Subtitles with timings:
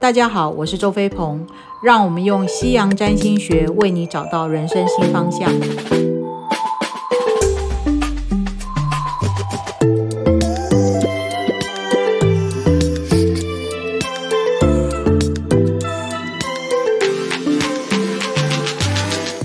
[0.00, 1.46] 大家好，我是周飞鹏，
[1.82, 5.52] 让我们用西洋占星学为你找到人生新方向。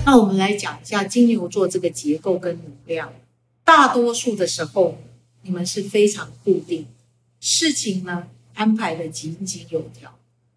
[0.06, 3.12] 那我们来讲一下金牛座这个结构跟能量。
[3.62, 4.96] 大多数的时候，
[5.42, 6.86] 你们是非常固定，
[7.40, 10.14] 事情呢安排的井井有条，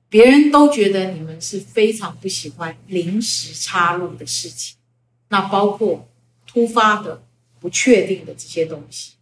[0.10, 4.76] 别人都觉得你们是非常不喜欢临时插入的事情。
[5.30, 6.10] 那包括
[6.48, 7.24] 突发的、
[7.60, 9.14] 不确定的这些东西，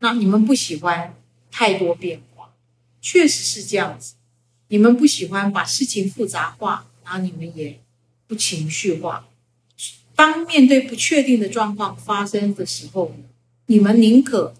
[0.00, 1.14] 那你们不喜欢
[1.50, 2.52] 太多变化，
[3.00, 4.14] 确实是这样子。
[4.68, 7.78] 你们不喜欢把事情复杂化，然后你们也
[8.26, 9.28] 不情绪化。
[10.16, 13.14] 当面对不确定的状况发生的时候，
[13.66, 14.54] 你们宁可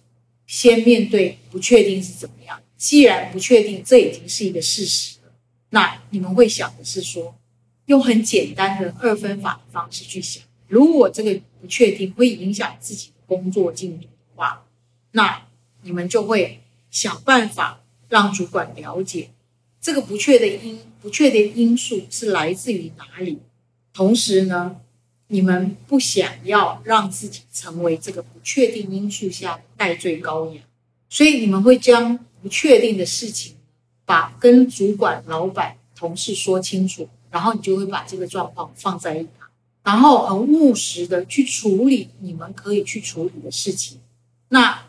[0.46, 2.62] 先面对不确定是怎么样。
[2.76, 5.16] 既然不确定，这已经是一个事实，
[5.72, 7.34] 那你们会想的是说，
[7.86, 10.42] 用很简单的二分法的方式去想。
[10.68, 14.64] 如果这个不确定会影响自己的工作进度的话，
[15.12, 15.42] 那
[15.82, 19.30] 你们就会想办法让主管了解
[19.80, 23.38] 这个不确的因不确定因素是来自于哪里。
[23.92, 24.76] 同时呢。
[25.28, 30.62] 你们不想要让自己成为这个不确定因素下的代罪羔羊，
[31.08, 33.54] 所以你们会将不确定的事情，
[34.12, 39.48] 把跟主管、老板、同事说清楚，然后你就会把这个状况放在一旁，
[39.84, 44.00] 然后很务实的去处理你们可以去处理的事情。
[44.50, 44.86] 那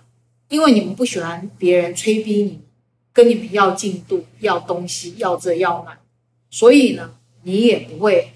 [0.50, 2.60] 因为你们不喜欢别人催逼你，
[3.14, 5.98] 跟你们要进度、要东西、要这要那，
[6.50, 8.34] 所以呢，你也不会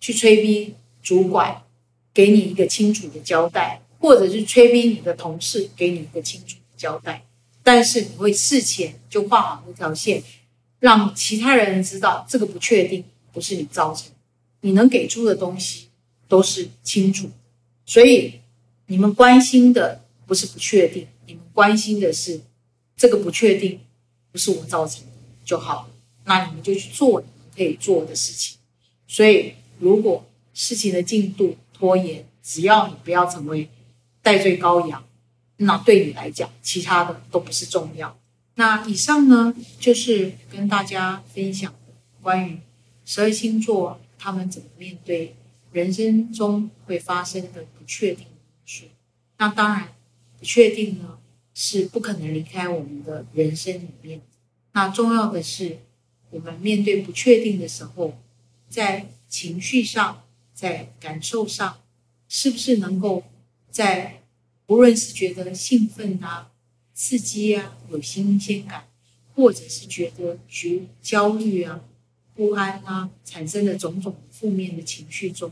[0.00, 0.74] 去催逼。
[1.02, 1.62] 主管
[2.12, 7.24] 给你一个清楚的交代，或者是催逼你的同事给你一个清楚的交代，
[7.70, 10.20] 但是你会事前就画好那条线，
[10.80, 14.10] 让其他人知道这个不确定不是你造成，
[14.62, 15.86] 你能给出的东西
[16.26, 17.30] 都是清楚，
[17.86, 18.40] 所以
[18.86, 22.40] 你们关心的不是不确定，你们关心的是
[22.96, 23.78] 这个不确定
[24.32, 25.12] 不是我造成的
[25.44, 25.90] 就好了，
[26.24, 28.58] 那你们就去做你们可以做的事情，
[29.06, 30.26] 所以如果。
[30.52, 33.70] 事情的进度拖延，只要你不要成为
[34.20, 35.02] 代罪羔羊，
[35.60, 38.18] 那对你来讲，其他的都不是重要。
[38.54, 41.74] 那以上呢，就是跟大家分享
[42.22, 42.58] 关于
[43.04, 45.34] 十二星座他们怎么面对
[45.72, 48.34] 人生中会发生的不确定因
[48.66, 48.86] 素。
[49.38, 49.94] 那当然，
[50.38, 51.18] 不确定呢
[51.54, 54.20] 是不可能离开我们的人生里面。
[54.72, 55.78] 那重要的是，
[56.30, 58.18] 我们面对不确定的时候，
[58.68, 60.22] 在情绪上。
[60.52, 61.78] 在感受上，
[62.28, 63.22] 是不是能够
[63.70, 64.19] 在
[64.70, 66.52] 无论是觉得兴奋啊、
[66.94, 68.86] 刺激啊、有新鲜感，
[69.34, 71.80] 或者是觉得觉焦虑啊、
[72.36, 75.50] 不安啊，产生的种种负面的情绪中，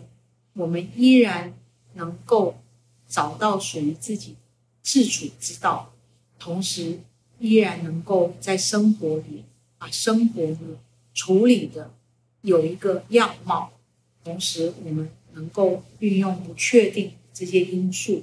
[0.52, 1.52] 我们依然
[1.94, 2.60] 能够
[3.08, 4.36] 找到属于自己
[4.82, 5.92] 自处之道，
[6.38, 7.00] 同时
[7.40, 9.42] 依然能够在生活里
[9.78, 10.78] 把生活呢
[11.12, 11.92] 处理的
[12.42, 13.72] 有一个样貌。
[14.22, 18.22] 同时，我们能够运用不确定这些因素、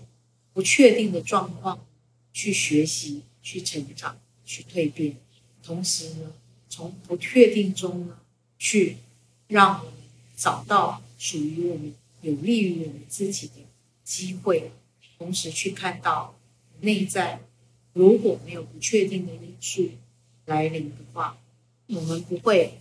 [0.55, 1.85] 不确定的状况
[2.31, 5.17] 去学习、去成长、去蜕变。
[5.61, 6.31] 同时呢，
[6.69, 8.17] 从不确定中呢，
[8.57, 8.95] 去
[9.49, 9.93] 让我们
[10.37, 13.53] 找到属于我们、有利于我们自己的
[14.05, 14.71] 机会。
[15.17, 16.39] 同时，去看到
[16.79, 17.41] 内在
[17.91, 19.89] 如果没有不确定的因素
[20.45, 21.37] 来临的话，
[21.87, 22.79] 我们不会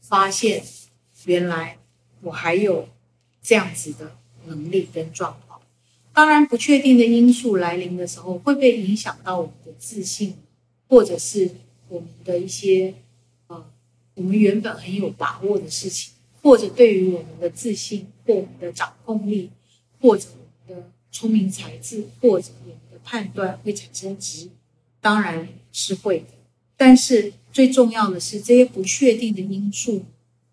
[0.00, 0.64] 发现
[1.26, 1.78] 原来。
[2.24, 2.88] 我还有
[3.42, 5.53] 这样子的能力跟状况，
[6.14, 10.34] 当然不确定的因素来临的时候，会不会影响到我们的自信，
[10.88, 11.50] 或者是
[11.88, 12.94] 我们的一些
[13.48, 13.66] 呃，
[14.14, 19.50] 我们原本很有把握的事情，或者对于我们的自信或我们的掌控力，
[20.00, 20.28] 或者
[20.68, 24.50] 我们的聪明才智，或者我们的判断会产生质疑，
[25.00, 26.26] 当然是会的。
[26.76, 30.04] 但是最重要的是，这些不确定的因素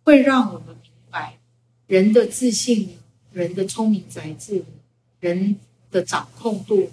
[0.03, 1.37] 会让我们明白。
[1.85, 2.97] 人的自信、
[3.31, 4.63] 人的聪明才智、
[5.21, 5.55] 人
[5.89, 6.91] 的掌控度，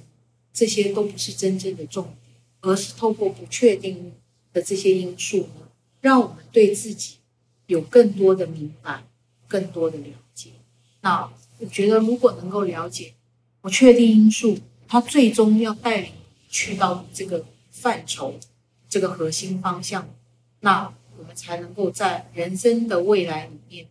[0.53, 4.13] 这些都不是真正的重点，而是透过不确定
[4.53, 5.69] 的这些因素呢，
[6.01, 7.17] 让我们对自己
[7.67, 9.03] 有更多的明白、
[9.49, 10.51] 更多的了解。
[11.01, 13.15] 那我觉得，如果能够了解
[13.61, 16.13] 不确定因素，它最终要带领
[16.49, 18.39] 去到这个范畴、
[18.89, 20.09] 这个核心方向，
[20.61, 23.87] 那我们才能够在人生的未来里面。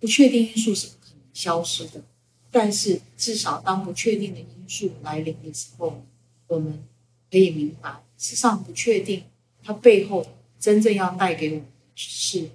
[0.00, 2.02] 不确定因素是不可能消失的，
[2.50, 6.04] 但是至少当不确定的因素来临的时候，
[6.46, 6.82] 我们
[7.30, 9.24] 可以明白，事实上不确定
[9.62, 10.26] 它背后
[10.58, 12.50] 真正要带给我们的是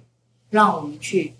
[0.50, 1.34] 让我们去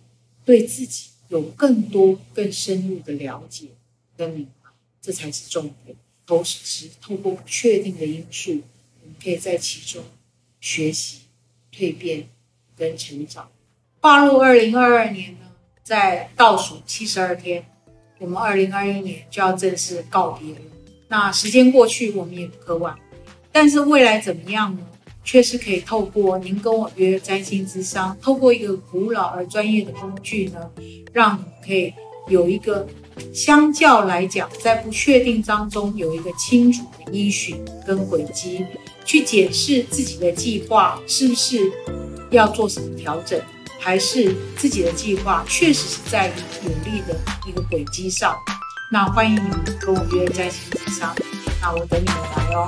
[0.44, 3.68] 对自己有更多、更深入的了解
[4.16, 4.70] 跟明白，
[5.00, 5.96] 这才是重点。
[6.26, 8.62] 同时，透过不确定的因素，
[9.02, 10.02] 我们可以在其中
[10.60, 11.22] 学习、
[11.72, 12.28] 蜕变
[12.76, 13.50] 跟成长。
[14.00, 15.52] 跨入二零二二年呢，
[15.82, 17.66] 在倒数七十二天，
[18.18, 20.60] 我们二零二一年就要正式告别了。
[21.08, 23.00] 那时间过去，我们也不可挽回。
[23.52, 24.80] 但是未来怎么样呢？
[25.22, 30.70] 确实可以透过您跟我约占星之商，透过一个古老而专业的工具呢，
[31.14, 31.94] 让你可以
[32.28, 32.86] 有一个
[33.32, 37.56] 相较来讲，在不确定当中有一个清楚的依循
[37.86, 38.66] 跟轨迹，
[39.06, 41.72] 去检视自己的计划是不是
[42.30, 43.40] 要做什么调整，
[43.84, 46.32] 还是自己的计划确实是在
[46.62, 47.14] 努力的
[47.46, 48.34] 一个轨迹上。
[48.90, 51.14] 那欢迎你们跟我约在星之商，
[51.60, 52.66] 那我等你们来哦。